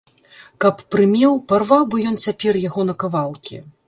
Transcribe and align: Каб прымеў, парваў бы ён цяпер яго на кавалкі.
Каб 0.63 0.79
прымеў, 0.93 1.35
парваў 1.53 1.85
бы 1.91 1.97
ён 2.13 2.17
цяпер 2.29 2.59
яго 2.63 2.81
на 2.91 2.97
кавалкі. 3.05 3.61